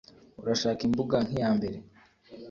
[0.41, 1.77] Urashaka imbuga nk'iyambere